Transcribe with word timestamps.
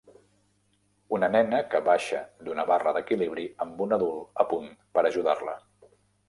Una 1.17 1.27
nena 1.35 1.59
que 1.73 1.81
baixa 1.87 2.21
d'una 2.47 2.65
barra 2.71 2.95
d'equilibri 2.97 3.45
amb 3.67 3.85
un 3.87 3.95
adult 3.99 4.43
a 4.45 4.47
punt 4.55 4.67
per 4.97 5.05
ajudar-la 5.11 5.55